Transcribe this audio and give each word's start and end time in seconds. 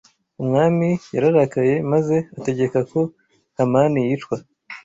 Umwami 0.41 0.87
yararakaye 1.13 1.75
maze 1.91 2.15
ategeka 2.37 2.77
ko 2.91 2.99
Hamani 3.57 3.99
yicwa 4.07 4.35